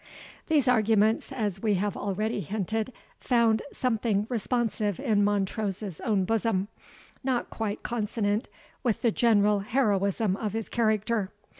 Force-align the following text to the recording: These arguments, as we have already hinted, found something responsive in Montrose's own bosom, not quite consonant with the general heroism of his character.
These 0.47 0.67
arguments, 0.67 1.31
as 1.31 1.61
we 1.61 1.75
have 1.75 1.95
already 1.95 2.39
hinted, 2.39 2.91
found 3.19 3.61
something 3.71 4.25
responsive 4.31 4.99
in 4.99 5.23
Montrose's 5.23 6.01
own 6.01 6.25
bosom, 6.25 6.69
not 7.23 7.51
quite 7.51 7.83
consonant 7.83 8.49
with 8.81 9.03
the 9.03 9.11
general 9.11 9.59
heroism 9.59 10.35
of 10.37 10.53
his 10.53 10.69
character. 10.69 11.31